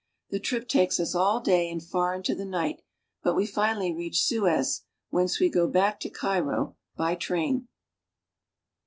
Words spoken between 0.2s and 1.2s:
The trip takes us